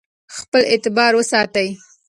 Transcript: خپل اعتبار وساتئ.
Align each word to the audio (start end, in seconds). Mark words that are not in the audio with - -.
خپل 0.37 0.61
اعتبار 0.71 1.11
وساتئ. 1.15 1.69